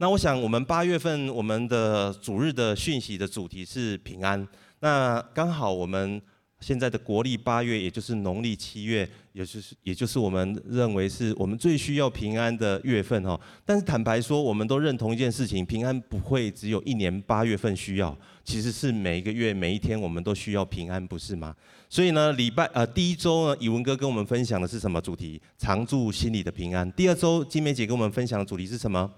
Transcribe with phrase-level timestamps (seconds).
[0.00, 4.48] 那我想，我们八月份我们的主日的讯息的主题是平安。
[4.78, 6.18] 那刚好我们
[6.58, 13.38] 现在的国历八月，也就是农历七月，也就是也就是我们认为是我们最需要平安的月份哈。
[13.62, 21.54] 但是坦白说，我们都认同一件事情：平安不会只有一年八月份需要，其实是每一个月每一天我们都需要平安，不是吗？
[21.90, 25.38] 所以呢，礼拜呃第一周呢，以文哥跟我们分享的是什么主题？
[25.58, 26.90] 常驻心里的平安。
[26.92, 29.10] 第二周，金梅姐跟我们分享的主题是什么？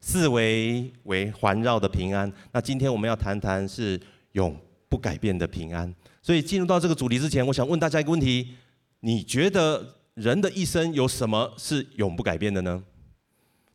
[0.00, 2.32] 四围为环绕的平安。
[2.52, 4.00] 那今天我们要谈谈是
[4.32, 4.56] 永
[4.88, 5.94] 不改变的平安。
[6.22, 8.54] 所以进入到这个主题之前，我想问大家一个问题：
[9.00, 12.82] 你觉得人的一生有什么是永不改变的呢？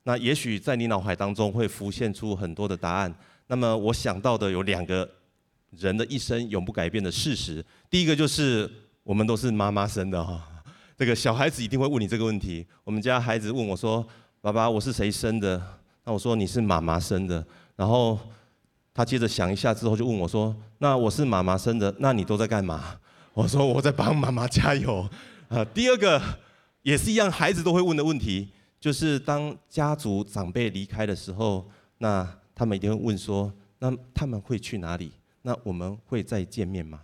[0.03, 3.13] 那也许在你脑海当中会浮现出很多的答案。
[3.47, 5.09] 那么我想到的有两个
[5.71, 7.63] 人的一生永不改变的事实。
[7.89, 8.69] 第一个就是
[9.03, 10.47] 我们都是妈妈生的哈。
[10.97, 12.65] 这个小孩子一定会问你这个问题。
[12.83, 14.05] 我们家孩子问我说
[14.41, 15.61] ：“爸爸，我是谁生的？”
[16.05, 17.45] 那我说，你是妈妈生的，
[17.75, 18.17] 然后
[18.93, 22.97] 他接着想一下之后就问我说：“那我是妈妈生的，那你都在干嘛？”
[23.33, 25.09] 我说：“我在帮妈妈加油。”
[25.49, 26.21] 啊，第二个
[26.83, 35.11] 也是一样，孩子都会问的问题，就是当家族长辈离开的时候，那他们一定会问说：“那他们会去哪里？
[35.41, 37.01] 那我们会再见面吗？”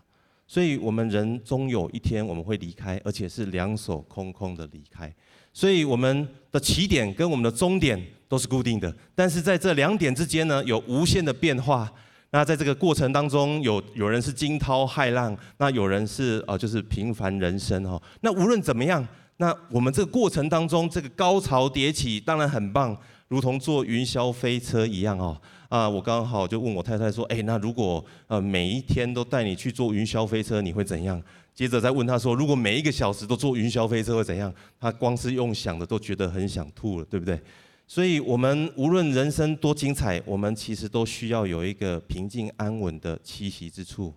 [0.51, 5.09] 所以，我们人终有一天我们会离开，而且是两手空空的离开。
[5.53, 11.89] 所以，我们的起点跟我们的终点都是固定的，但是在这两点之间呢，有无限的变化。
[12.31, 18.01] 那在这个过程当中，有有人是惊涛骇浪，那有人是呃就是平凡人生哦。
[18.19, 19.07] 那无论怎么样，
[19.37, 22.97] 那我们这个过程当中，这个高潮迭起当然很棒，
[23.29, 25.41] 如同坐云霄飞车一样哦。
[25.71, 31.21] 啊，我刚好就问我太太说，哎，那如果呃每一天都带你去坐云霄飞车，你会怎样？
[31.55, 34.53] 接着再问他说，如果每一个小时都坐云霄飞车会怎样？
[34.77, 37.39] 他光是用想的都觉得很想吐了，对不对？
[37.87, 44.13] 所以，我们无论人生多精彩，我们其实都需要有一个平静安稳的栖息之处。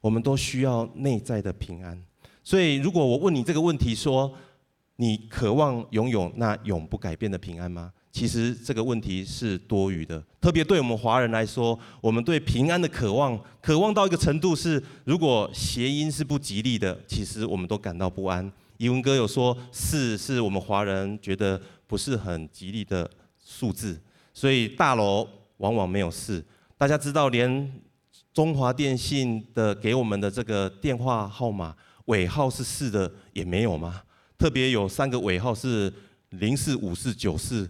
[0.00, 2.02] 我们都需要内在的平安。
[2.42, 4.32] 所以，如果我问你这个问题，说
[4.96, 7.92] 你渴望拥有那永不改变的平安吗？
[8.12, 10.22] 其实这个问题是多余的。
[10.40, 18.50] 特别对我们华人来说，我们对平安的渴望，渴望到一个程度是，如果谐音是不吉利的，其实我们都感到不安。
[18.78, 21.60] 怡文哥有说，四是我们华人觉得。
[21.90, 23.10] 不是很吉利的
[23.44, 24.00] 数字，
[24.32, 26.40] 所以大楼往往没有四。
[26.78, 27.72] 大家知道，连
[28.32, 34.00] 中华电信的给我们的这个电话号码尾号是四的也没有吗？
[34.38, 35.92] 特别有三个尾号是
[36.28, 37.68] 零四五四九四，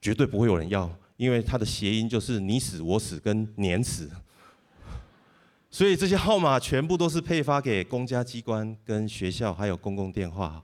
[0.00, 4.10] 绝对不会有人要，因为它的谐音就是你死我死跟年死。
[5.70, 10.62] 所以这些号码全部都是配发给公家机关、跟学校还有公共电话，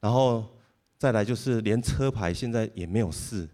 [0.00, 0.44] 然后。
[1.00, 3.48] 再来就是连车牌现在也没有四。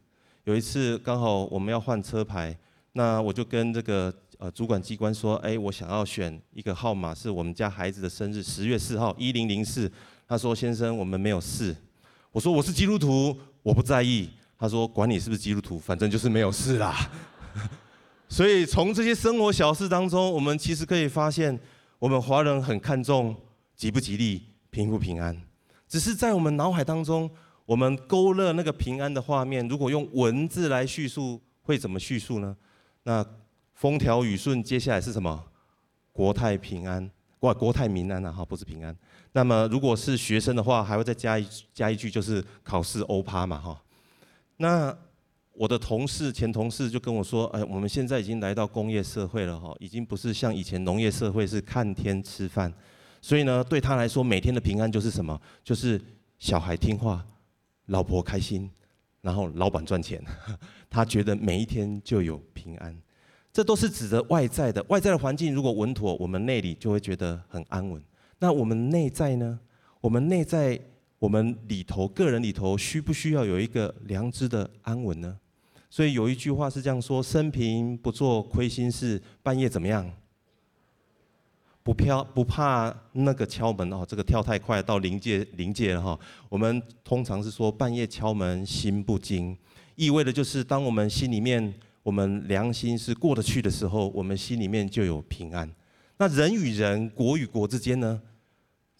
[0.45, 2.57] 有一次刚好我们要换车牌，
[2.93, 9.93] 那我就跟这个呃主管机关说，哎，我想要选一个号码是我们家孩子的生日，十月四号一零零四。
[10.27, 11.77] 他说先生，我们没有四。
[12.33, 14.31] 我说我是基督徒，我不在意。
[14.59, 17.11] 他说管你是不是基督徒，反正就是没有事啦。
[18.29, 21.59] 所以从这些生活小事当中，我们其实可以发现，
[21.99, 23.37] 我们华人很看重
[23.77, 25.41] 吉不吉利，平不平安。
[25.87, 27.31] 只是在我们脑海当中，
[27.67, 29.67] 我们勾勒那个平安的画面。
[29.69, 32.57] 如果用文字来叙述，会怎么叙述呢？
[33.05, 33.25] 那
[33.75, 35.45] 风调雨顺，接下来是什么？
[36.13, 38.97] 国泰平安，国国泰民安啊，哈，不是平安。
[39.33, 43.81] 那么如果是学生的话，还会再加一加一句，就是考试欧趴嘛，哈。
[44.57, 44.97] 那
[45.53, 52.73] 我的同事前同事就跟我说，哎，我们现在已经来到工业社会了，哈，已经不是像以前农业社会是看天吃饭。
[53.21, 55.41] 所以呢，对他来说，每天的平安就是什么？
[55.63, 56.01] 就是
[56.39, 57.25] 小孩听话，
[57.87, 58.71] 老婆开心，
[59.23, 60.23] 然后老板赚钱。
[60.91, 62.97] 他觉得每一天就有平安。
[63.53, 68.03] 这都是指的外在的，外在的环境如果稳妥，我们内里就会觉得很安稳。
[68.41, 69.59] 那我们内在呢？
[70.01, 70.79] 我们内在，
[71.25, 75.35] 我们里头，个人里头，需不需要有一个良知的安稳呢？
[75.89, 80.07] 所以有一句话是这样说：生平不做亏心事，半夜怎么样？
[81.83, 86.19] 不飘不怕那个敲门哦，这个跳太快到临界临界了哈。
[86.51, 89.57] 我们通常是说半夜敲门心不惊，
[89.97, 91.73] 意味的就是当我们心里面
[92.03, 95.75] 我们良心是过得去的时候，我们心里面就有平安。
[96.19, 98.21] 那人与人、国与国之间呢？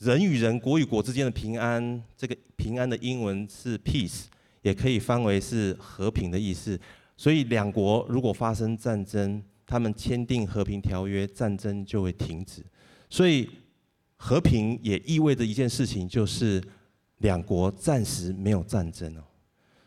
[0.05, 4.25] 人与人、国与国之间的平安，这个平安的英文是 peace，
[4.61, 6.79] 也可以翻为是和平的意思。
[7.17, 12.63] 所以两国如果发生战争，他们签订和平条约，战争就会停止。
[13.09, 13.49] 所以，
[14.17, 16.63] 和平也意味着一件事情，就是
[17.19, 19.25] 两国暂时没有战争哦。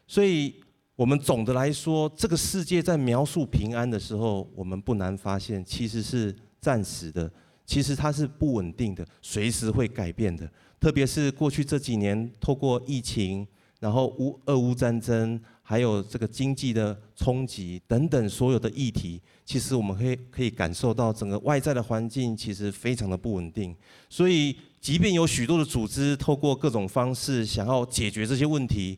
[0.07, 0.55] 所以，
[0.95, 7.31] 我们总的来说，这个世界在描述平安的时候，我们不难发现，其实是暂时的，
[7.67, 10.49] 其实它是不稳定的，随时会改变的。
[10.79, 13.45] 特别是过去这几年，透过疫情，
[13.79, 23.75] 然后乌俄乌战争，还有这个经济的冲击等等所有的议题，其实我们可以可以感受到整个外在的环境其实非常的不稳定。
[24.09, 28.97] 所以，即便有许多的组织透过各种方式想要解决这些问题。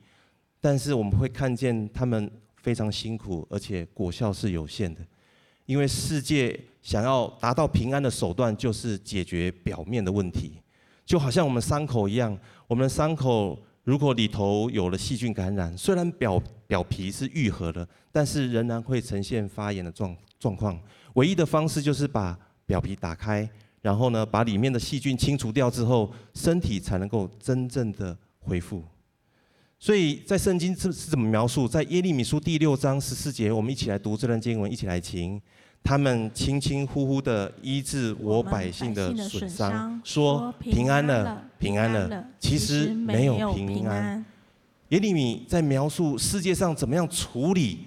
[0.62, 5.00] 但是我们会看见他们非常辛苦，而且果效是有限的，
[5.70, 10.54] 因为世界想要达到平安的手段就是解决表面的问题，
[11.06, 12.36] 就好像我们伤口一样，
[12.66, 20.76] 我们的伤口如果里头有了细菌感染，虽然表表皮是愈合了，但是仍然会呈现发炎的状状况。
[21.14, 23.48] 唯一的方式就是把表皮打开，
[23.84, 28.84] 然后呢，把里面的细菌清除掉之后，身体才能够真正的恢复。
[29.78, 31.68] 所以在圣经是是怎么描述？
[31.68, 35.40] 在耶利米书第六章十四节，我们一起来读这段经文，一起来听。
[35.84, 42.26] 他们轻轻呼呼地医治我百姓的损伤，说平安了，平安了。
[42.40, 44.24] 其实没有平安。
[44.90, 47.86] 耶利米在描述世界上怎么样处理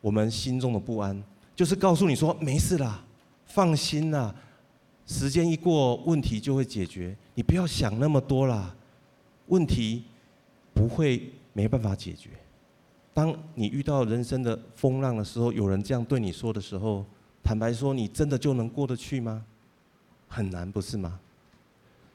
[0.00, 1.22] 我们心中的不安，
[1.54, 3.02] 就是告诉你说没事啦，
[3.46, 4.34] 放心啦，
[5.06, 7.16] 时间一过，问题就会解决。
[7.34, 8.74] 你不要想那么多啦，
[9.46, 10.04] 问题。
[10.74, 12.30] 不会没办法解决。
[13.12, 17.04] 当你遇到人生的风浪的时候，有人这样对你说的时候，
[17.42, 19.44] 坦白说，你真的就能过得去吗？
[20.28, 21.18] 很难，不是吗？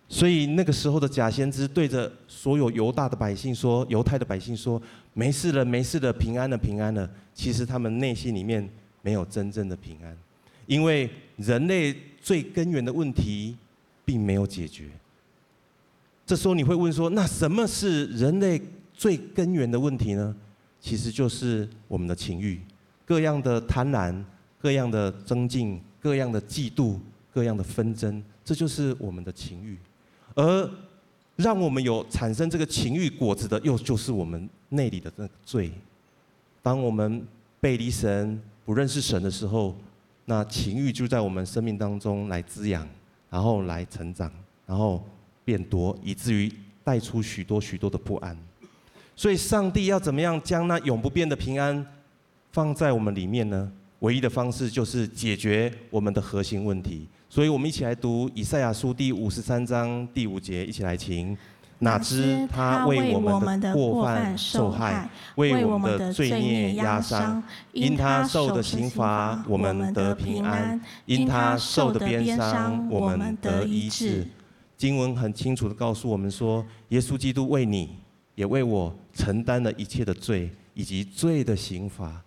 [0.08, 4.80] 所以那个时候的假先知对着所有犹大的百姓说，犹太的百姓说
[5.14, 8.70] ：“没事了，没事了，平安了，平安了。”其实他们内心里面
[9.02, 10.16] 没有真正的平安，
[10.68, 13.58] 因为人类最根源的问题
[14.06, 14.88] 并没有解决。
[16.28, 18.62] 这时候你会问说：“那什么是人类
[18.94, 20.36] 最根源的问题呢？”
[20.80, 22.62] 其实就是我们的情欲，
[23.06, 24.24] 各样的贪婪，
[24.64, 26.98] 各样的增进，各样的嫉妒，
[27.34, 29.78] 各样的纷争，这就是我们的情欲。
[30.34, 30.70] 而
[31.36, 35.70] 让我们有产生这个情欲果子的，又就是我们内里的那个罪。
[36.62, 37.28] 当我们
[37.60, 39.76] 背离神、不认识神的时候，
[40.26, 42.88] 那情欲就在我们生命当中来滋养，
[43.30, 44.32] 然后来成长，
[44.66, 45.04] 然后。
[45.46, 46.50] 变多，以至于
[46.86, 48.34] 带出许多许多的不安。
[49.14, 51.86] 所以，上帝要怎么样将那永不变的平安
[52.54, 53.70] 放在我们里面呢？
[54.04, 57.08] 唯一的方式就是解决我们的核心问题。
[57.30, 61.36] 所以我们一起来读以赛亚书第五十三章第五节，一起来请。
[61.80, 67.42] 哪知他为我们的过犯受害，为我们的罪孽压伤。
[67.74, 74.26] 因他受的刑罚，我们得平安；因他受的鞭伤，我们得医治。
[74.78, 77.98] 经文很清楚地告诉我们说，耶稣基督为你，
[78.36, 82.22] 也为我承担了一切的罪以及罪的刑罚，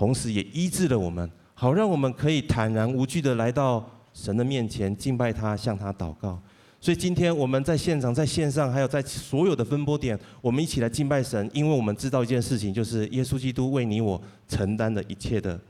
[0.00, 6.40] 同时也医治了我们，好让我们可以坦然无惧地来到神的面前敬拜他，向他祷告。
[6.80, 14.18] 所以今天我们在现场、在线上，还有在所有的分播点，我们一起来敬拜神，因为我们知道一件事情，就是耶稣基督为你我
[14.48, 15.60] 承担了一切的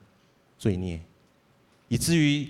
[0.57, 1.01] 罪孽，
[1.89, 2.49] 以至于。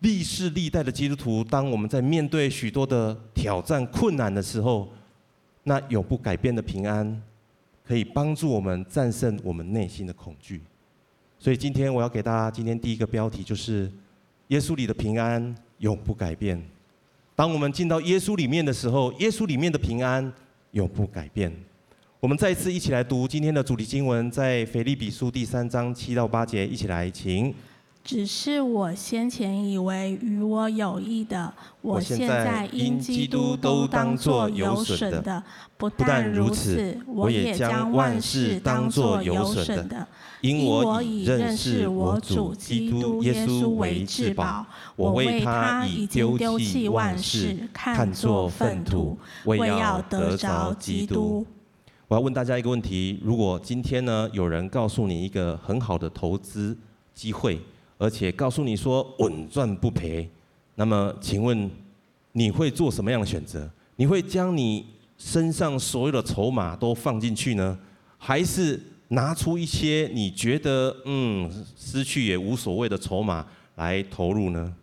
[0.00, 4.86] 历世历代的基督徒，当我们在面对许多的挑战、困难的时候，
[5.64, 7.22] 那永不改变的平安，
[7.82, 10.60] 可以帮助我们战胜我们内心的恐惧。
[11.38, 13.90] 所以今天我要给大家今天第一个标题就是：
[14.48, 16.60] 耶稣里的平安永不改变。
[17.34, 20.32] 当我们进到耶稣里面的时候，耶稣里面的平安
[20.72, 21.52] 永不改变。
[22.18, 27.54] 我们再一次一起来读今天的主题经文，在腓立比书第三章七到八节，一起来，请。
[28.06, 35.42] 只是我先前以为与我有益的，我现在因基督都当作有损的。
[35.76, 40.06] 不但如此，我也将万事当作有损的，
[40.40, 44.64] 因我已认识我主基督耶稣为至宝。
[44.94, 51.44] 我为他已经丢弃万事，看作粪土，为要得着基督。
[52.06, 56.78] 我要问大家一个问题：如果今天呢，有人告诉你一个很好的投资
[57.12, 57.60] 机会？
[57.98, 60.28] 而且告诉你说稳赚不赔，
[60.74, 61.70] 那么请问
[62.32, 63.68] 你会做什么样的选择？
[63.96, 64.84] 你会将你
[65.16, 67.78] 身上所有的筹码都放进去呢，
[68.18, 74.74] 还是拿出一些你觉得嗯失去也无所谓的筹码来投入呢？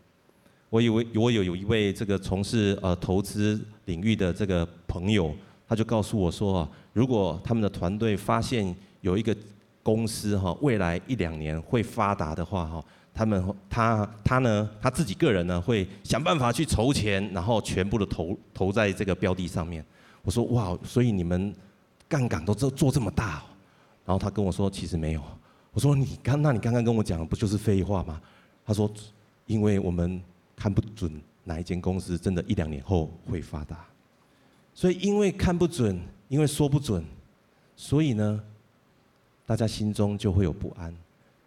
[0.71, 5.31] 我以为我有有一位这个从事呃投资领域的这个朋友，
[5.67, 9.35] 他就告诉我说啊，如果他们的团队发现有一个
[9.83, 12.83] 公司哈未来一两年会发达的话哈。
[13.13, 19.85] 他们他他呢，他自己个人呢，会想办法去筹钱，然后全部的投投在这个标的上面。
[20.23, 21.53] 我说哇，所以你们
[22.07, 23.43] 杠杆都做做这么大，
[24.05, 25.21] 然后他跟我说，其实没有。
[25.71, 28.21] 我说你刚，那你刚刚跟我讲的不就是废话吗？
[28.65, 28.91] 他说，
[29.45, 30.21] 因为我们
[30.55, 33.85] 看不准哪一间公司真的一两年后会发达，
[34.73, 37.03] 所以因为看不准，因为说不准，
[37.75, 38.41] 所以呢，
[39.45, 40.95] 大家心中就会有不安。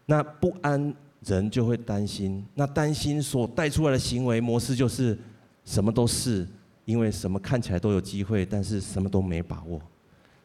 [0.04, 0.94] 那不安，
[1.34, 2.44] 人就会担心。
[2.54, 5.18] 那担心所带出来的行为模式就是
[5.64, 6.46] 什么都是，
[6.84, 9.80] 因为什么看起来都有机会，但是什么都没把握。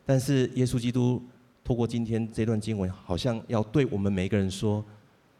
[0.06, 1.22] 但是耶稣基督
[1.64, 4.84] 透过今天这段经文，好像要对我们每一个人说：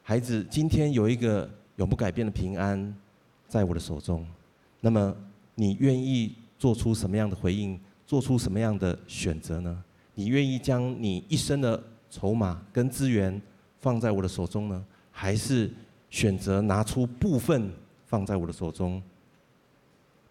[0.04, 2.96] 孩子，今天有一个永不改变的平安
[3.48, 4.26] 在我的手中。
[4.80, 5.16] 那么
[5.56, 7.80] 你愿意做出什么样的回应？
[8.08, 9.84] 做出什么样的选择呢？
[10.16, 13.42] 你愿意将你一生的筹码跟资源
[13.80, 15.70] 放在我的手中呢，还是
[16.10, 17.72] 选择拿出部分
[18.06, 19.02] 放在我的手中？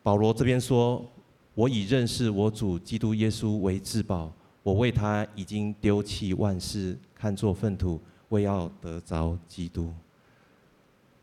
[0.03, 1.05] 保罗这边说。
[1.53, 4.33] 我以认识我主基督耶稣为至宝，
[4.63, 9.93] 我为他已经丢弃万事，看作粪土，为要得着基督。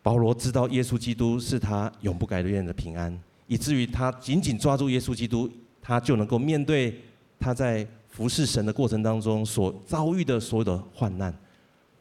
[0.04, 5.50] 保罗知道耶稣基督是他永不改变的平安，以至于他紧紧抓住耶稣基督，
[5.82, 7.02] 他就能够面对
[7.40, 11.34] 他在服侍神的过程当中所遭遇的所有的患难。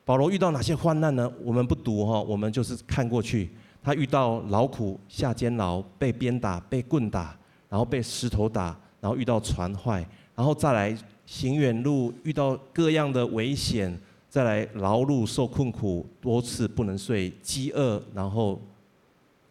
[0.07, 1.31] 保罗遇到哪些患难呢？
[1.43, 3.51] 我们不读哈，我们就是看过去，
[3.83, 7.37] 他遇到劳苦下监牢，被鞭打，被棍打。
[7.69, 8.67] 然后被石头打，
[9.01, 10.97] 然后遇到船坏，然后再来
[11.27, 18.63] 行远路，遇到各样的危险，再来劳碌受困苦，多次不能睡，饥饿，然后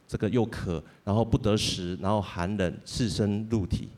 [0.08, 3.90] 这个又渴，然后不得食，然后寒冷，赤身露体。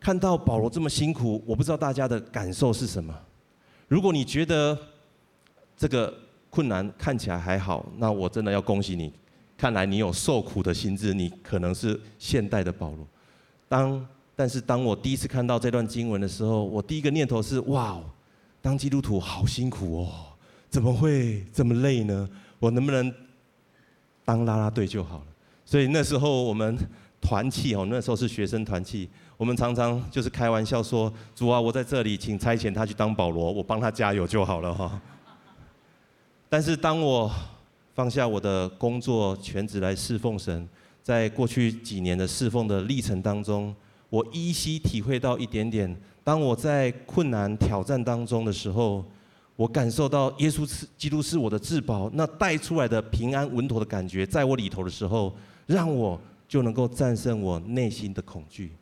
[0.00, 3.16] 看到保罗这么辛苦，我不知道大家的感受是什么。
[3.86, 4.76] 如果你觉得
[5.80, 6.12] 这个
[6.50, 9.10] 困难看起来还好，那我真的要恭喜你，
[9.56, 13.06] 看来你有受苦的心志，你可能是现代的保罗。
[13.66, 14.06] 当，
[14.36, 17.98] 但是当我第一次看到这段经文的时候，我第一个念头是：哇，
[18.60, 20.12] 当基督徒好辛苦哦，
[20.68, 22.28] 怎么会这么累呢？
[22.58, 23.10] 我能不能
[24.22, 25.26] 当啦啦队就好了？
[25.64, 26.76] 所以那时候我们
[27.22, 29.08] 团契哦，那时候是学生团契，
[29.38, 35.00] 我们常常就是开玩笑说：主啊，我在这里，请差遣他去当保罗，我帮他加油就好了哈。
[36.52, 37.30] 但是当我
[37.94, 40.68] 放下我的工作，全职来侍奉神。
[41.00, 43.72] 在过去几年的侍奉的历程当中，
[44.08, 45.96] 我依稀体会到一点点。
[46.24, 49.04] 当我在困难挑战当中的时候，
[49.54, 55.32] 我感受到耶稣是基督是我的至宝，那带出来的平安稳妥的感觉，在我里头的时候，
[55.66, 58.72] 让我就能够战胜我内心的恐惧。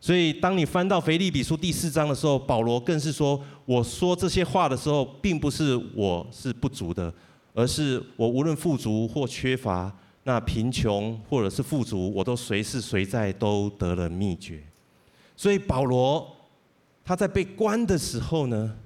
[0.00, 7.12] 所以，当你翻到腓立比书第四章的时候，保罗更是说：“我说这些话的时候，并不是我是不足的，
[7.52, 14.62] 而是我无论富足或缺乏。”那贫穷或者是富足，我都随时随在都得了秘诀。
[15.34, 16.30] 所以保罗
[17.02, 18.76] 他在被关的时候呢，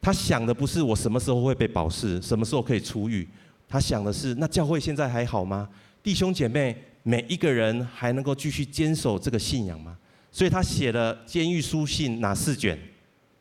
[0.00, 3.28] 他想的不是我什么时候会被保释，什么时候可以出狱，
[3.68, 5.68] 他想的是那教会现在还好吗？
[6.02, 9.98] 弟兄姐妹每一个人还能够继续坚守这个信仰吗？
[10.38, 12.78] 所以他写了监狱书信哪四卷？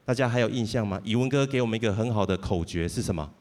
[0.03, 0.99] 大家还有印象吗？
[1.03, 3.31] 以文哥给我们一个很好的口诀是什么？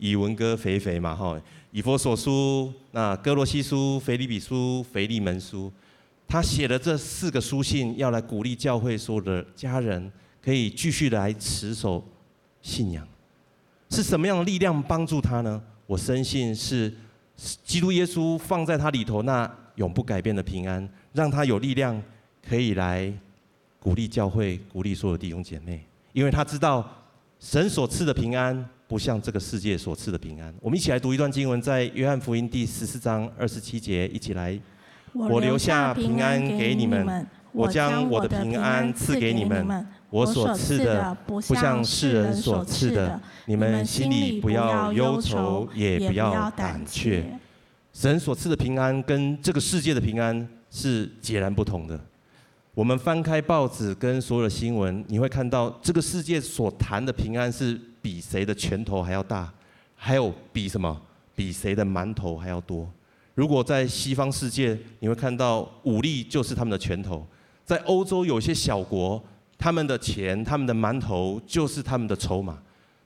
[0.00, 1.40] 以文哥肥肥嘛哈。
[1.70, 5.72] 以弗所书、那哥罗西书、腓立比书、腓利门书，
[6.26, 10.10] 他写了这四个书信，要来鼓励教会所有的家人，
[10.42, 12.04] 可以继续来持守
[12.62, 13.06] 信仰。
[13.90, 15.62] 是什么样的力量帮助他呢？
[15.86, 16.92] 我深信是
[17.64, 22.02] 基督耶稣放在他里头那永不改变的平安，让他有力量
[22.48, 23.12] 可以来
[23.80, 26.88] 鼓励教会，鼓励所有弟兄姐妹，因为他知道
[27.38, 28.68] 神所赐的平安。
[28.86, 30.54] 不像这个世界所赐的平安。
[30.60, 34.60] 我们一起来读一段经文，在约翰福音第十四章二十七节，一起来。
[35.14, 39.86] 我留下平安给你们，我将我的平安赐给你们。
[40.10, 47.24] 我所赐的不像世人所赐的，你们心里不要忧愁，也不要胆怯。
[47.94, 51.98] 神所赐的平安跟这个世界的平安是截然不同的。
[52.74, 59.48] 我们翻开报纸跟所有的新闻，你会看到这个世界所谈的平安是比谁的拳头还要大，
[59.94, 61.00] 还有比什么？
[61.36, 62.90] 比谁的馒头还要多。
[63.36, 67.24] 如果在西方世界，你会看到武力就是他们的拳头；
[67.64, 69.22] 在欧洲有些小国，
[69.56, 72.58] 他们的钱、他们的馒头就是他们的筹码。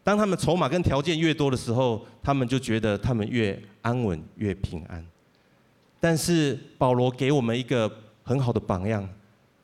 [0.03, 5.05] 当他们筹码跟条件越多的时候，他们就觉得他们越安稳、越平安。
[6.01, 7.91] 但是保罗给我们一个
[8.23, 9.07] 很好的榜样。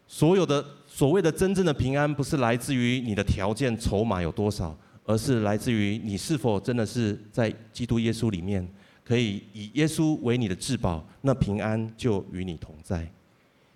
[0.06, 8.66] 所有的所谓的真正的平安，不是来自于你的条件筹码有多少，而是来自于你是否真的是在基督耶稣里面，
[9.04, 13.10] 可以以耶稣为你的至宝，那平安就与你同在，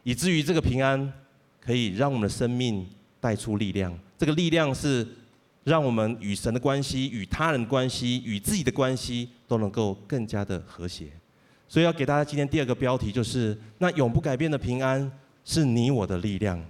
[0.04, 1.12] 以至于这个平安
[1.60, 2.86] 可以让我们的生命
[3.20, 3.96] 带出力量。
[4.16, 5.06] 这个力量是
[5.64, 11.06] 让我们与神的关系、与他人的关系、与自己的关系都能够更加的和谐。
[11.68, 15.10] 所以要给大家今天第二个标题，就是那永不改变的平安
[15.48, 16.62] 是你我的力量。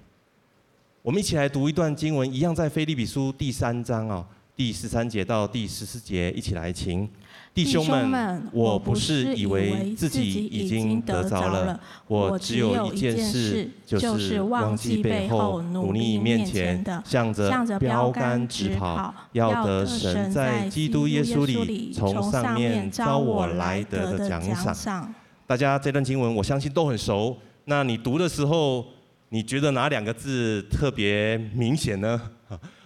[1.02, 7.08] 我们一起来读一段经文，一样在菲利比书第三章啊，第十三节到第十四节，一起来请。
[7.52, 24.40] 弟兄们，我不是以为自己已经得着了，我只有一件事，就是忘记背后，努力面前，向着标杆直跑，要得神在基督耶稣里从上面招我来得的奖
[24.72, 25.12] 赏。
[25.48, 27.36] 大家这段经文，我相信都很熟。
[27.70, 28.82] 那你读的时候，
[29.28, 32.18] 你觉得哪两个字特别明显呢？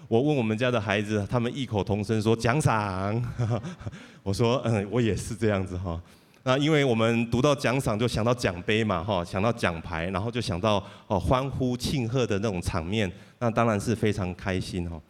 [0.09, 3.23] 我问我们家的孩子，他们异口同声说奖赏。
[4.25, 6.03] 我说嗯，我也是这样子哈。
[6.43, 13.09] 那因为我们读到奖赏就想到奖杯嘛哈，想到奖牌，然后就想到哦欢呼庆贺的那种场面，
[13.39, 15.01] 那当然是非常开心哈。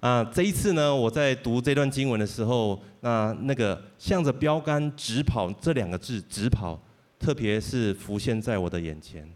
[0.00, 6.80] 啊，这一次呢，我在读这段经文的时候，那那个向着标杆直跑这两个字，直跑，
[7.18, 9.28] 特别是浮现在我的眼前，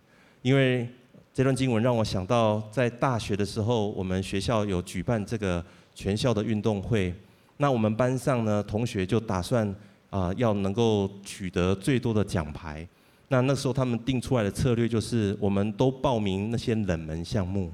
[0.43, 0.89] 因为。
[1.35, 7.11] 这段经文让我想到，在大学的时候，我们学校有举办这个全校的运动会。
[7.57, 9.67] 那我们班上呢，同学就打算
[10.11, 12.87] 啊，要能够取得最多的奖牌。
[13.29, 17.73] 那那时候他们定出来的策略就是，我们都报名那些冷门项目。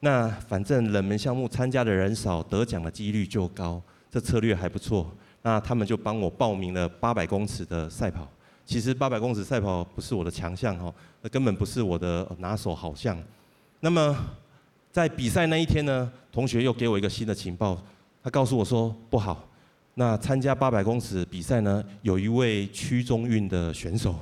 [0.00, 3.82] 那反正冷门项目参加的人少，得奖的几率就高。
[4.10, 5.14] 这策略还不错。
[5.42, 8.26] 那他们就帮我报名了八百公尺的赛跑。
[8.66, 13.16] 其实八百公尺赛跑不是我的强项哈，那根本不是我的拿手好项。
[13.80, 14.16] 那么
[14.90, 17.78] 在比赛那一天呢，同学又给我一个新的情报，
[18.22, 19.46] 他告诉我说不好，
[19.94, 24.14] 那参加八百公尺比赛呢，有一位区中运的选手，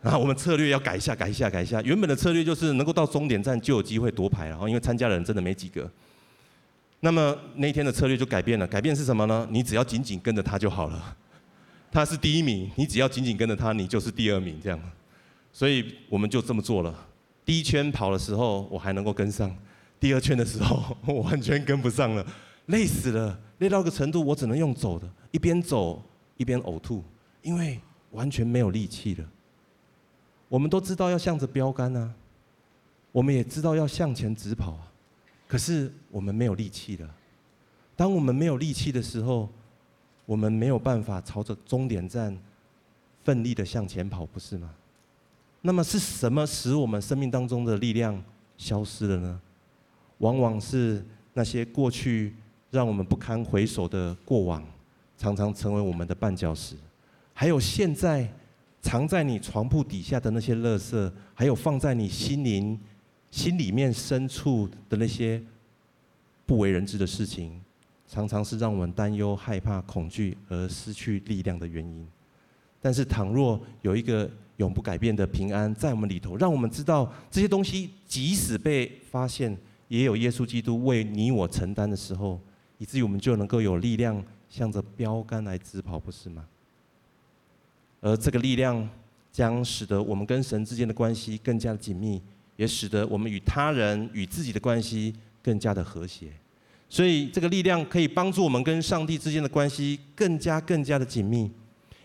[0.00, 1.82] 然后我们策略要改一下，改一下，改一下。
[1.82, 5.90] 原本的策略就是能够到终点站就有机会夺牌，然后因为参加的人真的没几个。
[7.00, 9.46] 那么那一天的策略就改变了，改变是什么呢？
[9.50, 11.16] 你只要紧紧跟着他就好了。
[11.90, 14.80] 他是第一名，你只要紧紧跟着他，你就是第二名这样。
[15.52, 17.08] 所以我们就这么做了。
[17.44, 19.52] 第一圈跑的时候我还能够跟上，
[19.98, 22.24] 第二圈的时候我完全跟不上了，
[22.66, 26.00] 累死了，累到个程度我只能用走的，一边走
[26.36, 27.02] 一边呕吐，
[27.42, 27.80] 因为
[28.12, 29.28] 完全没有力气了。
[30.48, 32.14] 我们都知道要向着标杆啊，
[33.10, 34.92] 我们也知道要向前直跑啊，
[35.48, 37.10] 可是我们没有力气了。
[37.96, 39.48] 当我们没有力气的时候，
[40.30, 42.38] 我们没有办法朝着终点站
[43.24, 44.70] 奋力的向前跑，不是吗？
[45.60, 48.22] 那么是什么使我们生命当中的力量
[48.56, 49.40] 消失了呢？
[50.18, 52.32] 往往是那些过去
[52.70, 54.62] 让我们不堪回首的过往，
[55.18, 56.76] 常常成为我们的绊脚石。
[57.34, 58.32] 还有现在
[58.80, 62.78] 藏在你床铺底下的那些垃圾，还有放在你心灵
[63.32, 65.42] 心里面深处的那些
[66.46, 67.60] 不为人知的事情。
[68.10, 72.04] 常常是让我们担忧、害怕、恐惧而失去力量的原因。
[72.82, 82.40] 但是，倘若有一个永不改变的平安在我们里头，让我们知道这些东西即使被发现，也有耶稣基督为你我承担的时候，
[82.78, 86.44] 以至于我们就能够有力量向着标杆来直跑，不是吗？
[88.00, 88.88] 而这个力量
[89.30, 92.20] 将使得我们跟神之间的关系更加紧密，
[92.56, 96.32] 也使得我们与他人、与自己的关系更加的和谐。
[96.92, 101.48] 所以，这个力量可以帮助我们跟上帝之间的关系更加、更加的紧密。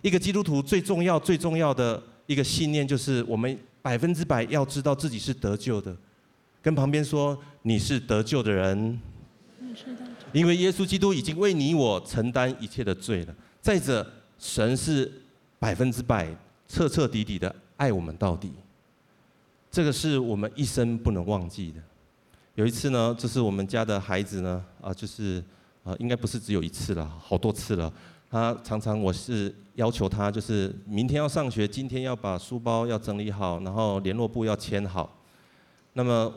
[0.04, 5.98] 一个基督徒最重要、最重要的一个信念，就是我们百分之百要知道自己是得救的。
[6.62, 9.00] 跟旁边说，你是得救的人，
[10.32, 13.36] 因为耶稣基督已经为你我承担一切的罪了。
[13.60, 15.12] 再者，神是
[15.58, 16.28] 百分之百、
[16.68, 18.52] 彻彻底底的爱我们到底。
[19.72, 21.82] 这个是我们一生不能忘记的。
[22.56, 25.44] 有一次呢，就是我们家的孩子呢，啊，就是
[25.84, 27.92] 啊，应该不是只有一次了，好多次了。
[28.30, 35.18] 他常常我是要求他，就是明天要上学，今天要把书包要整理好，然后联络簿要签好。
[35.94, 36.34] 那么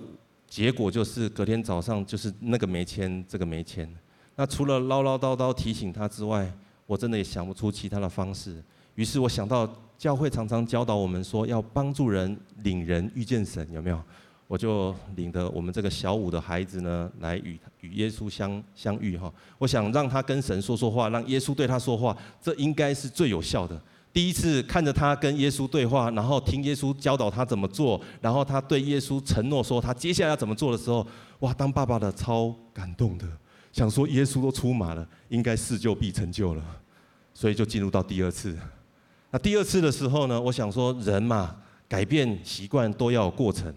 [0.48, 3.88] 结果就是隔天早上就是那个没签，这个没签。
[4.35, 6.52] 那除了唠唠叨叨提醒他之外，
[6.87, 8.61] 我真的也想不出其他的方式。
[8.96, 14.02] 于是我想到教会常常教导我们说，要帮助人领人遇见神，有没有？
[14.49, 19.33] 我就领着我们这个小五的孩子呢，来与与耶稣相相遇哈。
[19.59, 23.79] 我想让他跟神说说话，让耶稣对他说话，这应该是最有效的。
[24.11, 31.07] 第一次看着他跟耶稣对话，然后听耶稣教导他怎么做，然后他对耶稣承诺说他接下来要怎么做的时候，
[31.41, 33.27] 哇，当爸爸的超感动的，
[33.71, 36.65] 想说耶稣都出马了，应该事就必成就了，
[37.35, 38.57] 所以就进入到第二次。
[39.31, 41.55] 那第二次的时候呢，我想说人嘛，
[41.87, 43.73] 改变习惯都要有过程。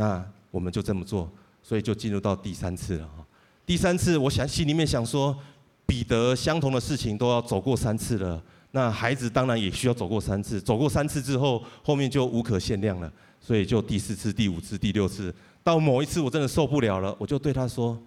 [0.00, 1.30] 那我们就这么做，
[1.62, 3.22] 所以就进入到第三次了哈。
[3.66, 5.38] 第三次，我想心里面想说，
[5.84, 10.58] 彼得相同的事情都要走过三次了，那孩子当然也需要走过三次。
[10.58, 18.00] 走过三次之后，后面就无可限量了，所以就第四次、第五次、第六次，到某一次我真的受不了了，我就对他说：“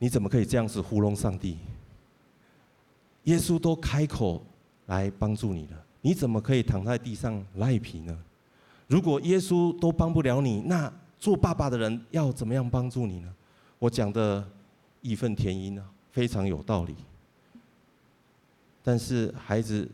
[0.00, 1.58] 你怎么可以这样子糊弄上帝？
[3.22, 4.44] 耶稣都开口
[4.86, 8.18] 来帮助你了，你怎么可以躺在地上赖皮呢？
[8.86, 13.34] 如果耶稣都帮不了你，那做爸爸的人要怎么样帮助你呢？”
[13.80, 14.46] 我讲的
[15.00, 16.94] 义愤填膺啊，非常有道理。
[18.82, 19.90] 但是孩子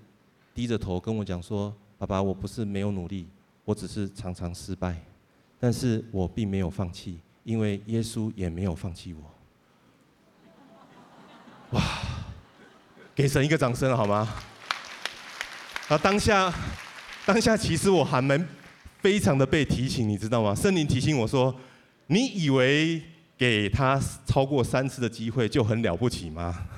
[0.52, 3.28] 低着头跟我讲说：“爸爸，我不是没有努力，
[3.64, 5.00] 我只是常常失败，
[5.58, 9.22] 但是我并没有放弃，因为耶稣也没有放弃我。”
[11.78, 11.82] 哇！
[13.14, 14.28] 给神一个掌声好吗？
[15.88, 16.52] 啊，当下，
[17.24, 18.42] 当下其实我还没
[19.00, 20.54] 非常的被提醒，你知道吗？
[20.54, 21.54] 圣灵提醒我说
[22.08, 23.02] ：“你以为？”
[23.40, 26.68] 给他超过三次的机会就很了不起吗？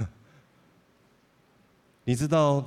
[2.06, 2.64] 你知道，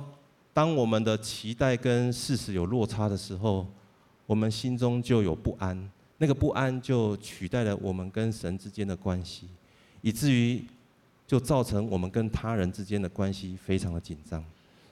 [0.52, 3.66] 当我们的期待跟事实有落差的时候，
[4.26, 9.48] 我们心中就有不安，那个不安就取代了我们跟神之间的关系，
[10.02, 10.62] 以至于
[11.26, 14.44] 就造成我们跟他人之间的关系非常的紧张。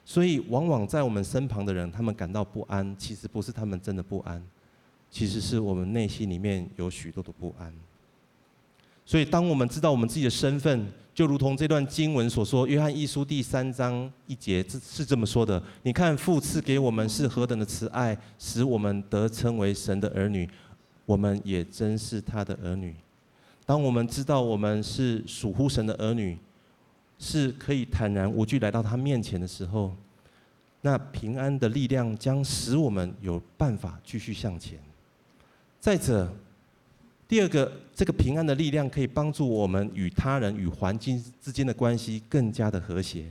[0.03, 4.43] 所以，往往在我们身旁的人，他们感到不安，其实不是他们真的不安，
[5.09, 7.73] 其实是我们内心里面有许多的不安。
[9.05, 20.49] 所以，当我们知道我们自己的身份，就如同这段经文所说，《约翰一书》第三章一节是这么说的：“你看，父赐给我们是何等的慈爱，使我们得称为神的儿女，
[21.05, 22.95] 我们也真是他的儿女。”
[23.65, 26.37] 当我们知道我们是属乎神的儿女，
[27.19, 29.95] 是可以坦然无惧来到他面前的时候，
[30.81, 34.79] 那平安的力量将使我们有办法继续向前。
[35.85, 36.27] 再者，
[37.27, 43.25] 第二个，这个平安的力量可以帮助我们与他人、与环境之间的关系更加的和谐。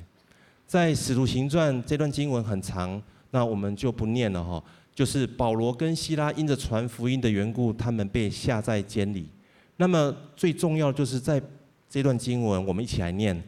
[0.64, 4.62] 在《使徒行传》这段经文很长，那我们就不念了哈。
[4.94, 9.28] 就是保罗跟希拉因着传福音的缘故，他们被下在监里。
[9.78, 11.42] 那么最重要的就是在
[11.90, 13.42] 这段经文，我们一起来念：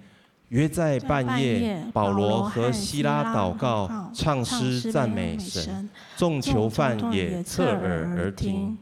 [0.49, 8.77] 约在半夜，保罗和希拉祷告、唱诗赞美神，众囚犯也侧耳而听。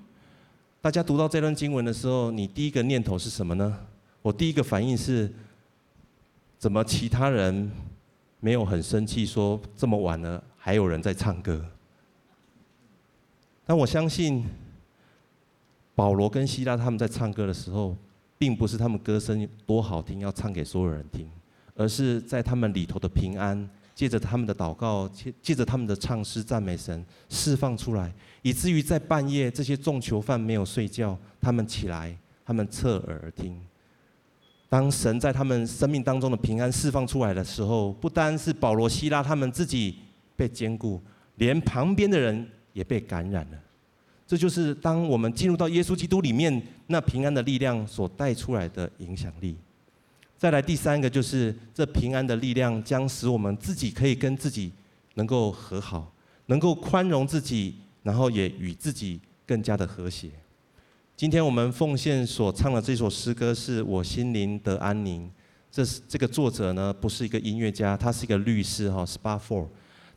[0.85, 3.75] 大家读到这段经文的时候，你第一个念头是什么呢？
[4.21, 5.33] 我第一个反应是，
[6.59, 7.73] 怎么其他人
[8.39, 11.65] 没有很生气，说这么晚了还有人在唱歌？
[13.65, 14.45] 但我相信，
[15.95, 17.97] 保罗跟希拉他们在唱歌的时候，
[18.37, 21.27] 并不是他们歌声多好听要唱给所有人听，
[21.77, 23.67] 而是在他们里头的平安。
[23.95, 28.13] 借着他们的祷告，借借着他们的唱诗赞美神，释放出来，
[28.45, 33.59] 以至于在半夜，这些众囚犯没有睡觉，他们起来，他们侧耳听。
[34.69, 39.97] 当神在他们生命当中的平安释放出来的时候，不单是保罗、希拉他们自己
[40.37, 41.01] 被坚固，
[41.37, 43.59] 连旁边的人也被感染了。
[44.27, 49.57] 这就是当我们进入到耶稣基督里面，那平安的力量所带出来的影响力。
[50.37, 54.71] 再来第三个，就是这平安的力量将使我们自己可以跟自己
[55.15, 56.13] 能够和好，
[56.47, 60.31] 能够宽容自己，然后也与自己更加的和谐。
[61.17, 65.29] 今天我们奉献所唱的这首诗歌是我心灵的安宁。
[65.69, 69.67] 这是这个作者呢，不是一个音乐家，他是一个律师哈，Spa Four。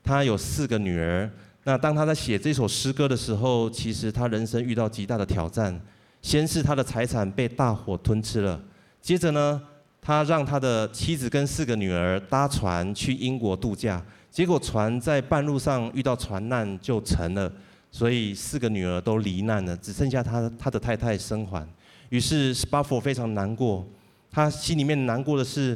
[0.04, 1.28] 他有四个女儿。
[1.64, 5.82] 那当他在写这首诗歌的时候，其实他人生遇到极大的挑战。
[6.22, 8.60] 先是他的财产被大火吞吃了，
[9.00, 9.62] 接着呢，
[10.02, 17.52] 他让他的妻子跟四个女儿搭船去英国度假，结果船在半路上遇到船难就沉了，
[17.98, 21.68] 所以四个女儿都罹难了，只剩下他他的太太生还。
[22.10, 23.84] 于是 SPAFOR 非常难过，
[24.30, 25.76] 他心里面难过的是，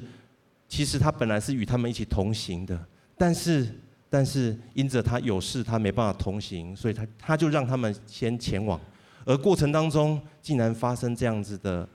[0.69, 2.79] 其实他本来是与他们一起同行的，
[3.17, 3.67] 但是
[4.07, 8.79] 但是因着他有事，他没办法同行，所以他他就让他们先前往，
[9.25, 11.89] 而过程当中竟然发生这样子的。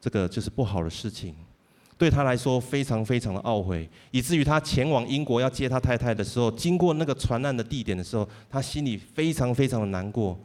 [0.00, 1.32] 这个就是不好的事情，
[2.02, 10.36] 对他来说非常非常的懊悔，以至于他前往英国要接他太太的时候，经过那个船难的地点的时候，他心里非常非常的难过。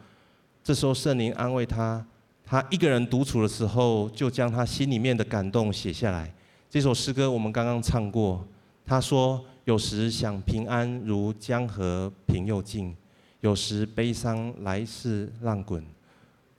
[0.64, 2.06] 这时候圣灵安慰他，
[2.46, 6.32] 他一个人独处的时候，就将他心里面的感动写下来。
[6.70, 8.46] 这首诗歌我们刚刚唱过，
[8.86, 12.96] 他说：“有时想平安如江河平又静，
[13.42, 15.84] 有时悲伤来势浪滚，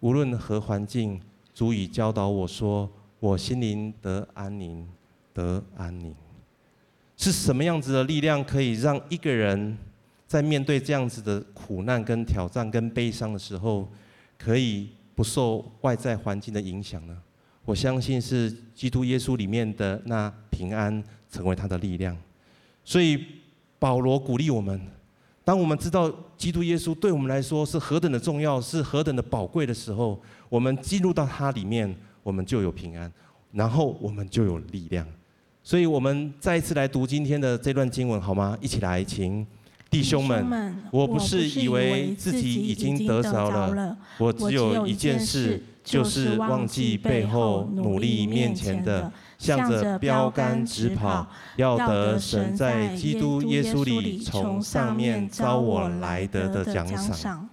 [0.01, 1.21] 无论何环境。”
[1.55, 2.89] 足以教导我说
[3.21, 4.87] ：“我心灵得安宁，
[5.33, 6.15] 得安宁。”
[7.17, 9.77] 是什么样子的力量可以让一个人
[10.27, 13.89] 在面对这样子的苦难、跟挑战、跟悲伤的时候，
[14.39, 17.19] 可以不受外在环境的影响呢？
[17.65, 22.17] 我相信是基督耶稣里面的那平安成为他的力量。
[22.85, 23.23] 所以
[23.79, 24.81] 保罗鼓励我们：
[25.45, 31.95] 当我们知道基督耶稣对我们来说是何等的重要，是何等的宝贵的时候，我们进入到他里面，
[32.29, 33.11] 我们就有平安，
[33.53, 35.07] 然后我们就有力量。
[35.63, 38.55] 所以我们再一次来读今天的这段经文，好吗？
[38.61, 39.47] 一起来，请
[39.89, 57.49] 弟兄们，我不是以为自己已经得着了，我只有一件事，就是忘记背后，努力面前的，向着标杆直跑，要得神在基督耶稣里从上面招我来得的奖赏。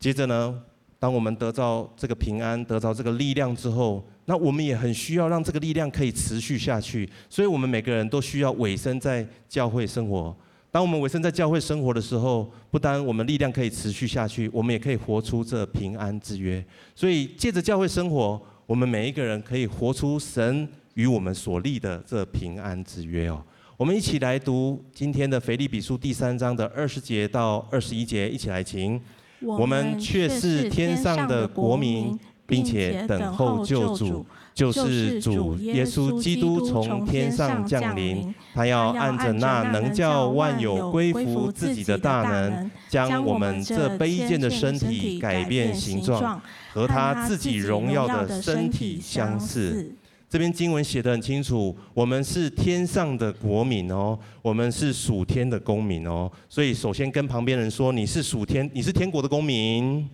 [0.00, 0.62] 接着呢，
[1.00, 10.36] 当我们得到这个平安，得到这个力量之后，那我们也很需要让这个力量可以持续下去，所以我们每个人都需要委身在教会生活。
[10.70, 16.62] 当我们委身在教会生活的时候，不单我们力量可以持续下去，我们也可以活出这平安之约。
[16.94, 23.40] 所以借着教会生活，我们每一个人可以活出神与我们所立的这平安之约哦。
[23.76, 29.00] 我们一起来读今天的腓立比书第三章的二十节到二十一节，一起来请。
[29.40, 32.18] 我们却是天上的国民。
[32.48, 34.24] 并且等候救主，
[34.54, 38.34] 就是主耶稣基督从天上降临。
[38.54, 46.40] 他要按着那能叫万有归服自己的大能，将我们这卑贱的身体改变形状，
[46.72, 49.92] 和他自己荣耀的身体相似。
[50.28, 56.30] 这边经文写得很清楚，我们是天上的国民哦，我们是属天的公民哦。
[56.50, 60.06] 所以，首先跟旁边人说，你是属天，你是天国的公民。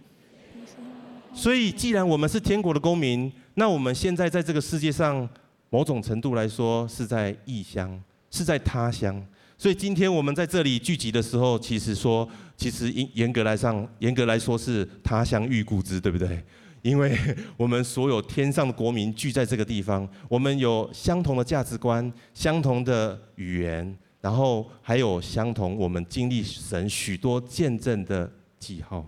[1.34, 5.28] 所以，既然我们是天国的公民，那我们现在在这个世界上，
[5.68, 8.00] 某种程度来说是在异乡，
[8.30, 9.20] 是在他乡。
[9.58, 16.40] 所以，今天我们在这里聚集的时候，其实说，其实严严格来上，严格来说是他乡遇故知，对不对？
[16.84, 17.18] 因为
[17.56, 29.04] 我们所有天上的国民聚在这个地方，我们有相同的价值观、相同的语言，然后还有相同我们经历神许多见证的记号，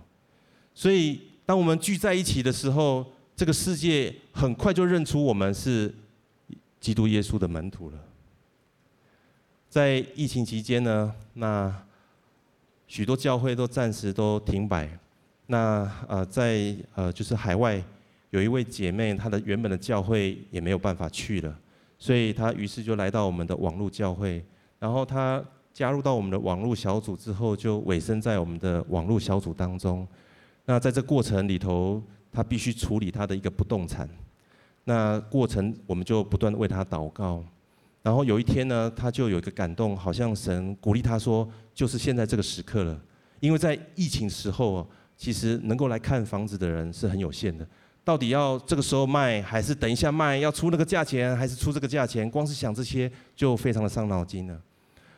[0.75, 1.21] 所以。
[1.47, 5.95] 当我们聚在一起的时候，这个世界很快就认出我们是
[6.81, 7.99] 基督耶稣的门徒了。
[9.69, 11.73] 在疫情期间呢，那
[12.89, 14.99] 许多教会都暂时都停摆。
[15.47, 17.83] 那呃，在呃就是海外
[18.31, 21.57] 有一位姐妹，她的原本的教会也没有办法去了，
[21.99, 24.45] 所以她于是就来到我们的网络教会。
[24.79, 30.07] 然后她加入到我们的网络小组之后，就委身在我们的网络小组当中。
[30.65, 34.09] 那在这过程里头，她必须处理她的一个不动产。
[34.85, 37.45] 那过程我们就不断为她祷告。
[38.03, 42.97] 然后有一天呢，他就有一个感动，好像神鼓励他说：“就是现在这个时刻了。”
[43.41, 47.67] 因为在疫情时候，其实能够来看房子的人是很有限的。
[48.05, 50.39] 到底要这个时候卖，还是等一下卖？
[50.39, 52.31] 要出那个价钱，还是出这个价钱？
[52.31, 54.61] 光是想这些就非常的伤脑筋了。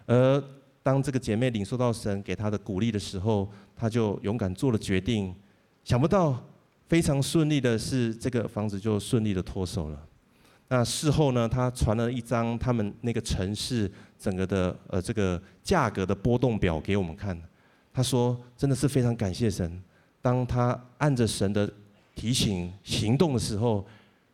[0.06, 0.42] 而
[0.82, 5.34] 当这个姐妹领受到神给她的鼓励的时候，她就勇敢做了决定。
[5.84, 6.42] 想不到
[6.88, 10.02] 非常顺利的是，这个房子就顺利的脱手了。
[10.68, 17.38] 那事后呢，她传了一张他们那个城市整个的呃这个价格的波动表给我们看。
[17.92, 19.82] 她说：“真的是非常感谢神，
[20.20, 21.70] 当他按着神的
[22.14, 23.86] 提醒行动的时候，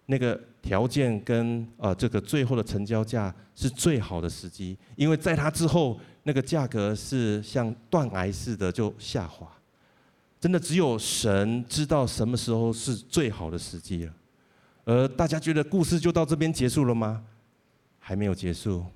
[0.07, 9.47] 那个条件跟呃这个最后的成交价是最好的时机，因为在他之后。”那个价格是像断崖似的就下滑，
[10.41, 14.13] 真的只有神知道什么时候是最好的时机了。
[14.87, 17.23] 而大家觉得故事就到这边结束了吗？
[17.99, 18.87] 还没有结束。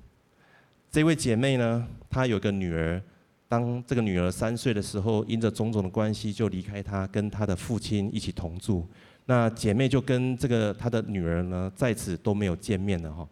[0.90, 3.02] 这位姐妹呢，她有个女儿，
[3.48, 8.86] 当这个女儿三岁的时候，因着种种的关系就离开她，跟她的父亲一起同住。
[9.24, 13.26] 那姐妹就跟这个她的女儿呢，在此都没有见面了哈。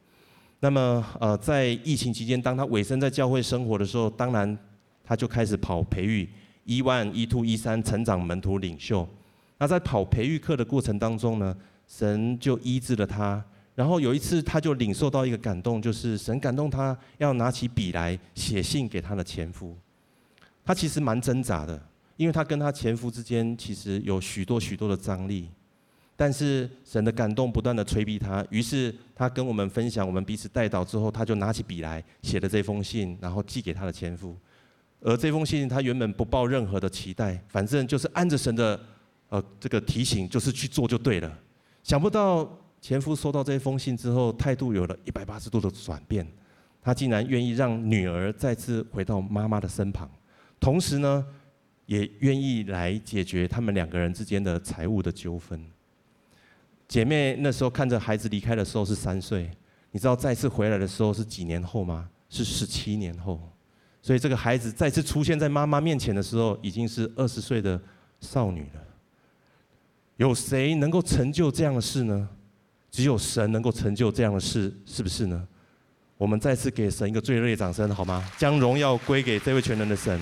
[0.61, 4.59] 那么，呃，在疫情期间，当他委身在教会生活的时候，当然
[5.05, 6.27] 他就开始跑培育
[6.65, 9.07] 一万一 two 一三成长门徒领袖。
[9.59, 11.55] 那在跑培育课的过程当中呢，
[11.87, 13.45] 神就医治了他。
[13.75, 19.77] 然后有一次，他就领受到一个感动，就是神感动他要拿起笔来写信给他的前夫。
[20.67, 21.81] 他其实蛮挣扎的，
[22.17, 25.49] 因为他跟他前夫之间其实有许多许多的张力。
[26.19, 34.35] 但是神的感动不断的催逼他，于是他跟我们分享，我们彼此代祷之后，他就拿起笔来写了这封信，然后寄给他的前夫。
[35.03, 38.81] 而这封信他原本不抱任何的期待，反正就是按着神的
[39.29, 41.39] 呃这个提醒，就是去做就对了。
[41.83, 42.51] 想不到
[42.81, 46.27] 前夫收到这封信之后，态度有了一百八十度的转变，
[46.81, 50.11] 他竟然愿意让女儿再次回到妈妈的身旁，
[50.59, 51.25] 同时呢，
[51.87, 55.65] 也愿意来解决他们两个人之间的财务的纠纷。
[56.89, 59.51] 姐妹那时候看着孩子离开的时候是三岁，
[59.91, 62.09] 你知道再次回来的时候是几年后吗？
[62.29, 63.41] 是十七年后。
[64.03, 67.81] 所以这个孩子再次出现在妈妈面前的时候，已经是二十岁的
[68.21, 68.81] 少女了。
[70.17, 72.29] 有谁能够成就这样的事呢？
[72.91, 75.47] 只有神能够成就这样的事，是不是呢？
[76.17, 78.25] 我们再次给神一个最热烈掌声，好吗？
[78.39, 80.19] 将荣耀归给这位全能的神。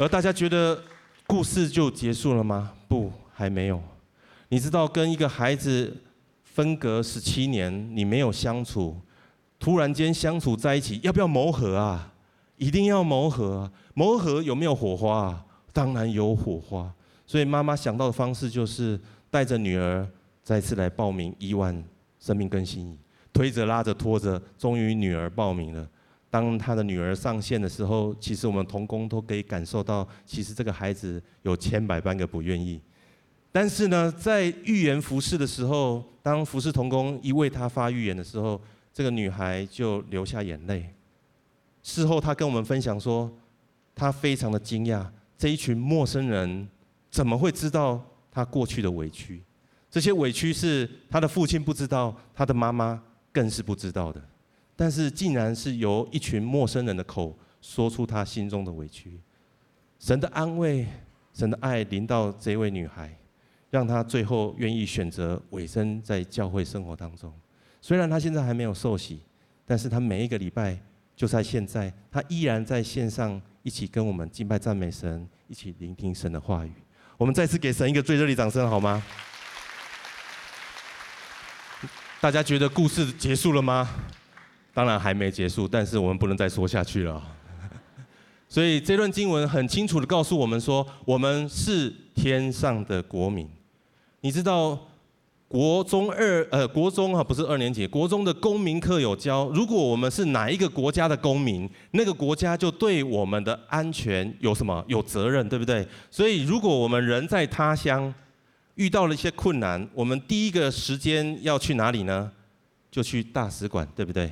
[0.00, 0.80] 而大家觉得
[1.26, 2.72] 故事就结束了吗？
[2.86, 3.82] 不，还没有。
[4.48, 5.92] 你知道，跟一个孩子
[6.44, 8.96] 分隔十七年，你没有相处，
[9.58, 12.12] 突然间相处在一起，要不要磨合啊？
[12.58, 13.72] 一定要磨合啊！
[13.94, 15.44] 磨合有没有火花啊？
[15.72, 16.92] 当然有火花。
[17.26, 18.98] 所以妈妈想到的方式就是
[19.30, 20.08] 带着女儿
[20.44, 21.84] 再次来报名亿万
[22.20, 22.98] 生命更新营，
[23.32, 25.88] 推着拉着拖着，终于女儿报名了。
[26.30, 32.80] 当她的女儿上线的时候，其实我们同工都可以感受到，其实这个孩子有千百般个不愿意。
[33.50, 38.60] 但是呢，在预言服事的时候，当服事同工一为她发预言的时候，
[38.92, 40.88] 这个女孩就流下眼泪。
[41.82, 43.30] 事后她跟我们分享说，
[43.94, 46.68] 她非常的惊讶，这一群陌生人。
[47.10, 47.98] 怎么会知道
[48.30, 49.42] 他过去的委屈？
[49.90, 54.22] 这些委屈是他的父亲不知道，他的妈妈更是不知道的。
[54.80, 59.20] 但是竟然是由一群陌生人的口说出他心中的委屈。
[59.98, 60.86] 神的安慰，
[61.34, 63.12] 神的爱临到这位女孩，
[63.70, 67.32] 让她最后愿意选择委身在教会生活当中。
[67.80, 69.20] 虽然她现在还没有受洗，
[69.66, 70.78] 但是她每一个礼拜
[71.16, 76.70] 就在现在，她依然在线上一起跟我们敬拜赞美神，一起聆听神的话语。
[77.16, 79.02] 我们再次给神一个最热烈掌声，好吗？
[82.20, 83.90] 大家觉得故事结束了吗？
[84.78, 87.20] 当然还没结束，但是我们不能再说下去了。
[88.48, 93.48] 所以这段经文很清楚地告诉我们说，我们是天上的国民。
[94.20, 94.78] 你知道？
[95.48, 105.84] 国中二呃，国中哈不是二年级，国中的公民课有教，如果我们是哪一个国家的公民，那个国家就对我们的安全有什么有责任，对不对？
[106.08, 108.14] 所以如果我们人在他乡
[108.76, 112.30] 遇到了一些困难，我们第一个时间要去哪里呢？
[112.92, 114.30] 就去大使馆，对不对？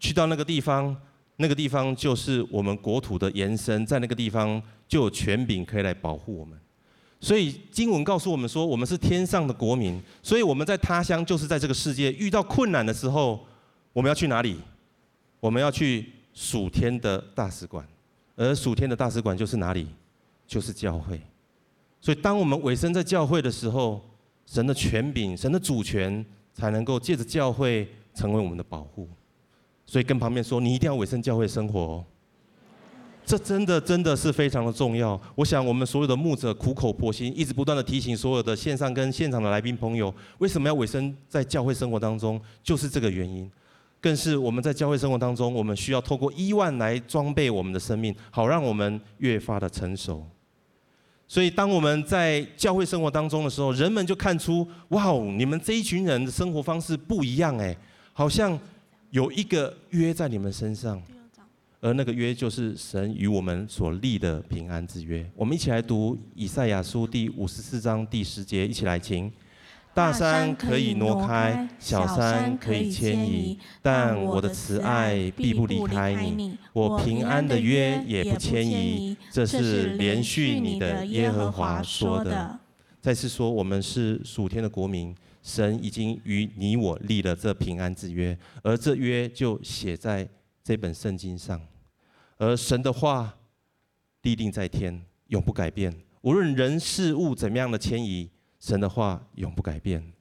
[0.00, 0.96] 去到那个地方，
[1.36, 6.58] 那个地方就是我们国土的延伸，在那个地方就有权柄可以来保护我们。
[7.20, 13.46] 所以经文告诉我们说，我们是天上的国民，所以我们在他乡，就是在这个世界遇到困难的时候，
[13.92, 14.56] 我们要去哪里？
[15.38, 17.86] 我们要去属天的大使馆，
[18.36, 19.86] 而属天的大使馆就是哪里？
[20.46, 21.20] 就是教会。
[22.00, 24.00] 所以当我们委身在教会的时候，
[24.46, 29.06] 神的权柄、神的主权才能够借着教会成为我们的保护。
[29.90, 32.04] 所以跟旁边说，你一定要委身教会生活哦。
[33.26, 35.20] 这真的真的是非常的重要。
[35.34, 43.50] 我想我们所有的牧者苦口婆心，一直不断的提醒所有的线上跟现场的来宾朋友，为什么要委身在教会生活当中，就是这个原因。
[44.00, 50.24] 更是我们在教会生活当中，我们需要透过亿万来装备我们的生命，好让我们越发的成熟。
[51.26, 57.76] 所以当我们在教会生活当中的时候，人们就看出，哇哦，你们这一群人的生活方式不一样哎，
[58.12, 58.56] 好像
[59.10, 61.00] 有一个约在你们身上。
[61.82, 65.24] 而那个约就是神与我们所立的平安之约。
[65.34, 69.32] 我们一起来读以赛亚书第五十四章第十节，一起来听。
[69.94, 79.16] 大山可以挪开，小山可以迁移，但我的慈爱必不离开你，我平安的约也不迁移。
[79.32, 82.60] 这是连续你的耶和华说的。
[83.00, 90.28] 再次说，我们是属天的国民，神已经与你我立了这平安之约，而这约就写在
[90.62, 91.60] 这本圣经上。
[92.36, 93.34] 而神的话
[94.22, 95.94] 立定在天，永不改变。
[96.22, 100.12] 无论人事物怎么样的迁移，神的话永不改变。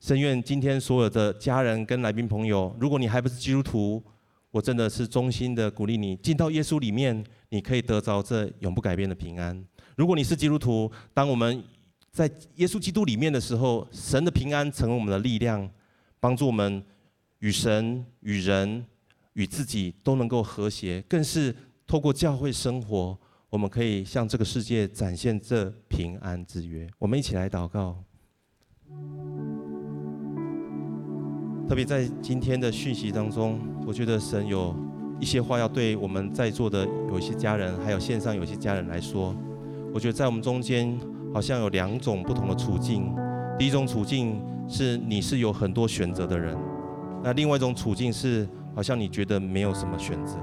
[0.00, 4.02] 深愿今天所有的家人跟来宾朋友，如果你还不是基督徒，
[4.50, 9.62] 我真的是衷心的鼓励你进到耶稣里面，你可以得着这永不改变的平安。
[9.96, 11.62] 如果你是基督徒，当我们
[12.14, 15.68] 在耶稣基督里面的时候，神的平安成为我们的力量，
[16.18, 16.82] 帮助我们
[17.40, 18.86] 与神与人。
[19.36, 21.52] 与自己都能够和谐，更是
[21.88, 23.18] 透过教会生活，
[23.50, 26.88] 我们可以向这个世界展现这平安之约。
[27.00, 27.98] 我们一起来祷告。
[31.68, 34.72] 特别在今天的讯息当中，我觉得神有
[35.18, 39.34] 一些话要对我们在座的有一些家人，还有线上有些家人来说。
[39.92, 40.96] 我觉得在我们中间
[41.34, 43.14] 好像有两种不同的处境。
[43.58, 46.56] 第一种处境是你是有很多选择的人，
[47.22, 48.48] 那另外一种处境是。
[48.76, 50.36] 好像你觉得没有什么选择。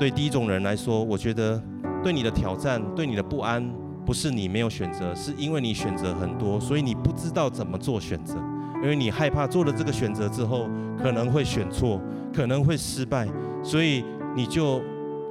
[0.00, 1.62] 对第一种人来说，我觉得
[2.02, 3.64] 对你的挑战、对你的不安，
[4.04, 8.34] 不是你没有选择，是因为你选择很多，所以你不知道怎么做选择，
[8.82, 10.66] 因为你害怕做了这个选择之后
[11.00, 12.00] 可能会选错，
[12.34, 13.28] 可能会失败，
[13.62, 14.04] 所以
[14.34, 14.82] 你就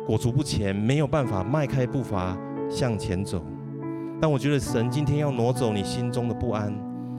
[0.07, 2.37] 裹足不前，没有办法迈开步伐
[2.69, 3.45] 向前走。
[4.21, 6.73] 但我觉得神今天要挪走你心中的不安，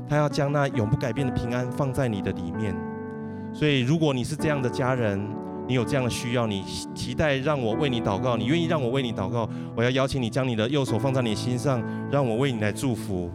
[0.09, 2.75] 他要将那永不改变的平安放在你的里面。
[3.53, 5.21] 所以，如果你是这样的家人，
[5.67, 6.63] 你有这样的需要，你
[6.95, 13.31] 期待让我为你祷告，你愿意让我为你祷告，我要邀请你将你的右手放在你心上，让我为你来祝福。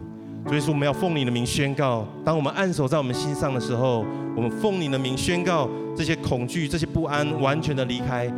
[0.46, 4.04] 所以说，我们要奉你的名宣告，当我们按手在我们心上的时候，
[4.36, 8.32] 我们奉你的名宣告，这些恐惧、这些不安完全的离开，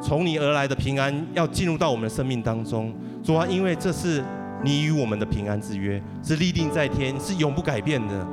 [0.00, 2.94] 从你而来的平安要进入到我们的生命当中。
[3.22, 4.22] 主啊，因为这是
[4.64, 8.26] 你与我们的平安之约，是立定在天，是永不改变的。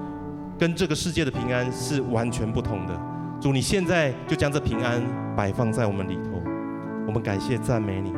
[0.57, 2.97] 跟这个世界的平安是完全不同的。
[3.41, 5.01] 主，你现在就将这平安
[5.36, 6.41] 摆放在我们里头，
[7.05, 8.13] 我们感谢赞美你。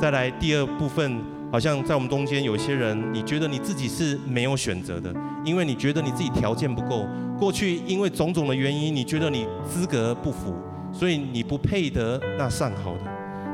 [0.00, 7.06] 再来第二部分，好像在我们中间有一些人，你觉得你自己是没有选择的，因为你觉得你自己条件不够，
[7.38, 10.56] 过去因为种种的原因，你觉得你资格不符，
[10.92, 13.02] 所以你不配得那上好的。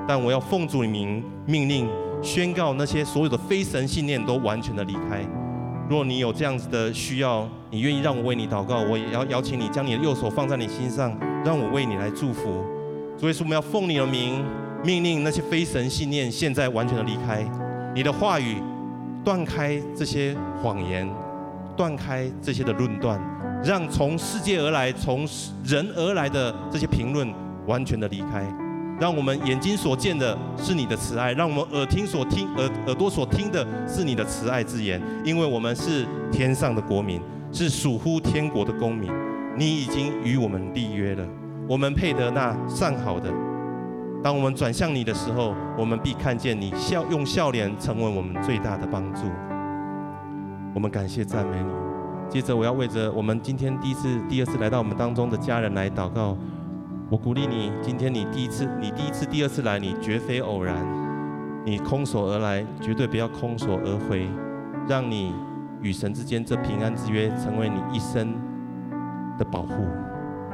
[0.08, 1.86] 但我要奉主名命令，
[2.22, 5.24] 宣告那些所有的非神信念都完全的离开。
[5.88, 12.64] 如果你有这样子的需要，你愿意让我为你祷告，我也要邀请你将你的右手放在你心上，让我为你来祝福。
[13.18, 14.44] 所以说，我们要奉你的名，
[14.84, 17.44] 命令那些非神信念现在完全的离开。
[17.94, 18.62] 你的话语
[19.24, 21.08] 断开这些谎言，
[21.76, 23.20] 断开这些的论断，
[23.64, 25.26] 让从世界而来、从
[25.64, 27.28] 人而来的这些评论
[27.66, 28.46] 完全的离开。
[29.00, 37.18] 让我们眼睛所见的是你的慈爱，让我们耳听所听耳耳朵所听的是你的慈爱之言，因为我们是天上的国民，
[37.50, 39.10] 是属乎天国的公民。
[39.56, 41.26] 你已经与我们立约了，
[41.66, 43.32] 我们配得那上好的。
[44.22, 49.22] 当我们转向你的时候，我们必看见你笑用笑脸成为我们最大的帮助。
[50.74, 51.70] 我们感谢赞美你。
[52.28, 56.36] 接着，我要为着我们今天第一次、第二次来到我们当中的家人来祷告。
[57.10, 60.76] 我鼓励你，今天你第一次、你第一次、第二次来，你绝非偶然。
[61.66, 64.28] 你空手而来，绝对不要空手而回。
[64.88, 65.34] 让你
[65.82, 68.32] 与神之间这平安之约成为你一生
[69.36, 69.88] 的保护。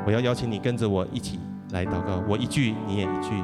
[0.06, 1.38] 我要邀请你跟着我一起
[1.72, 3.34] 来祷告，我一句你也一句。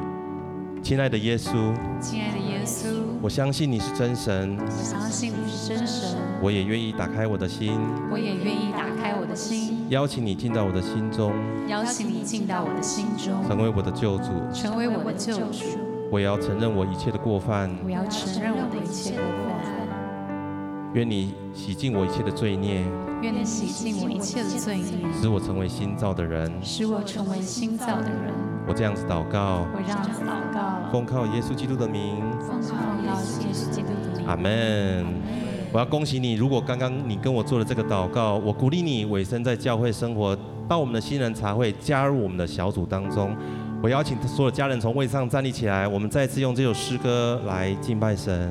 [0.82, 1.52] 亲爱的耶稣，
[2.00, 2.86] 亲爱的耶稣，
[3.20, 7.78] 我相信你是真神，我相信你是真神，我也愿意打开我的心，
[8.10, 8.71] 我也愿意打
[9.02, 11.32] 开我的心，邀请你进到我的心中，
[11.66, 15.64] 邀请你进到我的心中，成为我的救主，成为我的救主。
[16.08, 19.24] 我也要承认我一切的过犯，我要承认我的一切过
[19.64, 20.92] 犯。
[20.94, 22.84] 愿你洗净我一切的罪孽，
[23.22, 28.32] 愿你洗净我一切的罪孽，使我成为新造的人，使我成为新造的人。
[28.68, 34.28] 我这样子祷告，我这样子祷告，奉靠耶稣基督的名，奉靠耶稣基督的名。
[34.28, 35.41] 阿门。
[35.72, 40.36] 我要恭喜你，如果刚刚你跟我做了这个祷告，我鼓励你委身在教会生活，
[40.68, 43.34] 到我们的新人茶会加入我们的小组当中。
[43.82, 48.50] 我邀请所有家人从位上站立起来，我们再次用这首诗歌来敬拜神。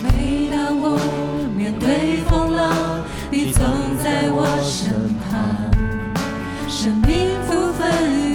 [0.00, 0.98] 每当我
[1.56, 3.64] 面对风浪，你总
[4.04, 4.92] 在我身
[5.30, 5.66] 旁。
[6.68, 8.27] 生命不分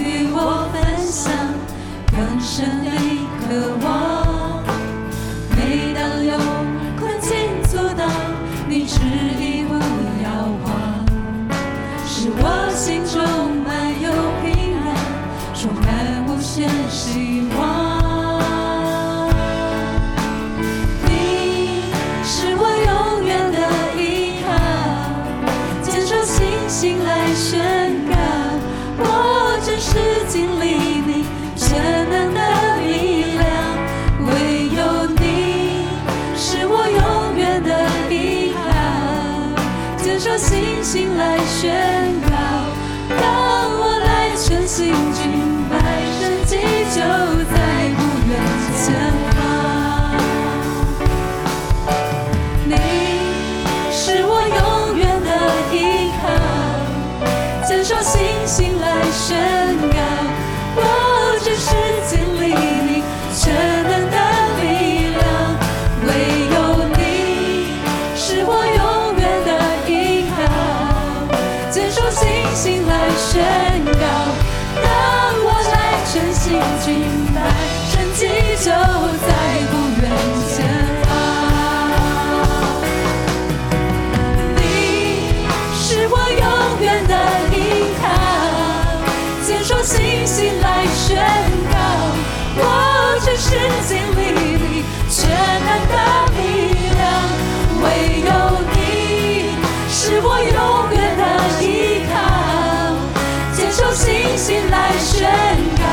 [76.64, 76.94] 曾经
[77.34, 77.38] 的
[77.92, 78.18] 沉寂
[78.56, 79.28] 就在
[79.70, 80.02] 不远
[80.48, 80.56] 前
[81.02, 81.06] 方，
[84.56, 84.62] 你
[85.74, 86.44] 是我永
[86.80, 87.12] 远的
[87.52, 87.54] 依
[88.00, 88.02] 靠，
[89.46, 91.12] 接受星星来宣
[91.70, 91.76] 告，
[92.56, 92.60] 我
[93.22, 93.48] 这是
[93.86, 95.94] 经历里缺憾的
[96.32, 96.40] 力
[96.94, 97.02] 量，
[97.82, 97.84] 唯
[98.24, 98.30] 有
[98.72, 98.76] 你
[99.90, 99.92] 是
[100.22, 100.58] 我永
[100.94, 101.22] 远的
[101.62, 101.64] 依
[102.10, 102.14] 靠，
[103.54, 104.02] 接受星
[104.38, 105.28] 星来宣
[105.76, 105.83] 告。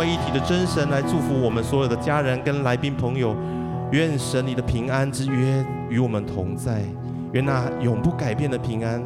[0.00, 3.36] 为一体的真神来祝福我们所有的家人跟来宾朋友。
[3.92, 6.82] 愿神你的平安之约与我们同在，
[7.32, 9.02] 愿那永不改变的平安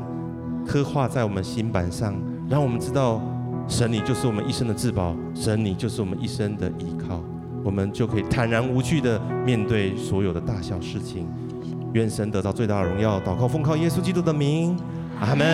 [0.65, 2.15] 刻画在我们心板上，
[2.49, 3.21] 让我们知道
[3.67, 7.21] 神你就是我们一生的至宝，神你就是我们一生的依靠，
[7.65, 11.27] 我们就可以坦然无惧地面对所有的大小事情。
[11.95, 14.79] 愿神得到最大的荣耀，祷告奉靠耶稣基督的名，
[15.19, 15.45] 阿门。